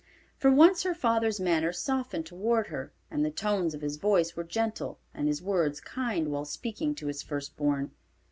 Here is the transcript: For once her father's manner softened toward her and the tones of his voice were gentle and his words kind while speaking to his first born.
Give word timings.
For 0.35 0.49
once 0.51 0.81
her 0.81 0.95
father's 0.95 1.39
manner 1.39 1.71
softened 1.71 2.25
toward 2.25 2.69
her 2.69 2.91
and 3.11 3.23
the 3.23 3.29
tones 3.29 3.75
of 3.75 3.81
his 3.81 3.97
voice 3.97 4.35
were 4.35 4.43
gentle 4.43 4.97
and 5.13 5.27
his 5.27 5.43
words 5.43 5.79
kind 5.79 6.31
while 6.31 6.43
speaking 6.45 6.95
to 6.95 7.05
his 7.05 7.21
first 7.21 7.55
born. 7.55 7.91